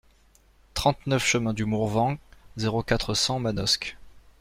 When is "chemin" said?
1.23-1.53